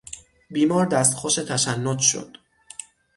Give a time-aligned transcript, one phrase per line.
[0.49, 2.37] بیمار دستخوش تشنج شد.